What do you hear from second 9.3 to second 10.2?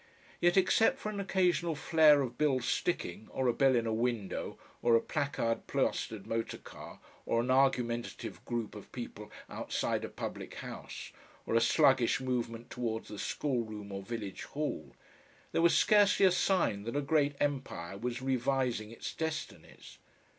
outside a